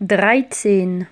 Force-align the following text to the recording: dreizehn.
dreizehn. 0.00 1.06